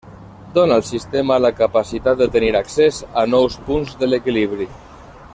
Dóna 0.53 0.77
al 0.79 0.83
sistema 0.91 1.37
la 1.45 1.51
capacitat 1.59 2.17
de 2.23 2.27
tenir 2.35 2.49
accés 2.61 3.03
a 3.25 3.29
nous 3.35 3.59
punts 3.71 3.93
de 4.03 4.09
l'equilibri. 4.13 4.69